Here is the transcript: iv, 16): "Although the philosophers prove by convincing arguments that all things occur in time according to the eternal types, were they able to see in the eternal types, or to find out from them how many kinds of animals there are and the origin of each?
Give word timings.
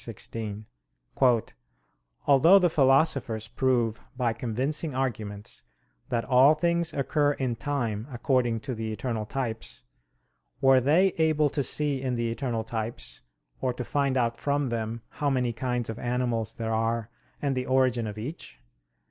iv, 0.01 0.05
16): 0.05 0.65
"Although 2.25 2.57
the 2.57 2.71
philosophers 2.71 3.47
prove 3.47 4.01
by 4.17 4.33
convincing 4.33 4.95
arguments 4.95 5.61
that 6.09 6.25
all 6.25 6.55
things 6.55 6.91
occur 6.91 7.33
in 7.33 7.55
time 7.55 8.07
according 8.09 8.59
to 8.61 8.73
the 8.73 8.91
eternal 8.91 9.27
types, 9.27 9.83
were 10.59 10.81
they 10.81 11.09
able 11.19 11.51
to 11.51 11.61
see 11.61 12.01
in 12.01 12.15
the 12.15 12.31
eternal 12.31 12.63
types, 12.63 13.21
or 13.61 13.73
to 13.73 13.83
find 13.83 14.17
out 14.17 14.37
from 14.37 14.69
them 14.69 15.03
how 15.09 15.29
many 15.29 15.53
kinds 15.53 15.87
of 15.87 15.99
animals 15.99 16.55
there 16.55 16.73
are 16.73 17.11
and 17.39 17.55
the 17.55 17.67
origin 17.67 18.07
of 18.07 18.17
each? 18.17 18.59